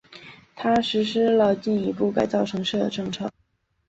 [0.55, 3.29] 他实施了进一步改造城市的政策。